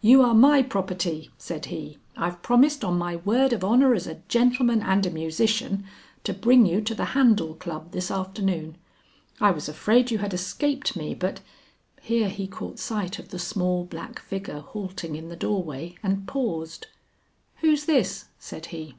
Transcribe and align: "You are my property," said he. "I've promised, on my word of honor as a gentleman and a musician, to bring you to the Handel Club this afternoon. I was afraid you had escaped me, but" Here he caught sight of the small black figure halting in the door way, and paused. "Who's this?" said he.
"You 0.00 0.22
are 0.22 0.32
my 0.32 0.62
property," 0.62 1.28
said 1.36 1.66
he. 1.66 1.98
"I've 2.16 2.40
promised, 2.40 2.82
on 2.82 2.96
my 2.96 3.16
word 3.16 3.52
of 3.52 3.62
honor 3.62 3.92
as 3.92 4.06
a 4.06 4.22
gentleman 4.26 4.80
and 4.80 5.04
a 5.04 5.10
musician, 5.10 5.84
to 6.24 6.32
bring 6.32 6.64
you 6.64 6.80
to 6.80 6.94
the 6.94 7.04
Handel 7.12 7.52
Club 7.56 7.90
this 7.90 8.10
afternoon. 8.10 8.78
I 9.38 9.50
was 9.50 9.68
afraid 9.68 10.10
you 10.10 10.16
had 10.16 10.32
escaped 10.32 10.96
me, 10.96 11.14
but" 11.14 11.40
Here 12.00 12.30
he 12.30 12.46
caught 12.46 12.78
sight 12.78 13.18
of 13.18 13.28
the 13.28 13.38
small 13.38 13.84
black 13.84 14.18
figure 14.18 14.60
halting 14.60 15.14
in 15.14 15.28
the 15.28 15.36
door 15.36 15.62
way, 15.62 15.96
and 16.02 16.26
paused. 16.26 16.86
"Who's 17.58 17.84
this?" 17.84 18.28
said 18.38 18.64
he. 18.72 18.94